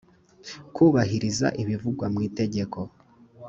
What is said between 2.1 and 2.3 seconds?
mu